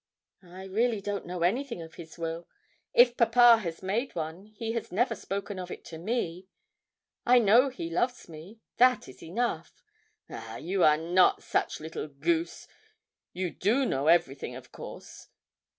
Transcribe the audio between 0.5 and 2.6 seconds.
really don't know anything of his will.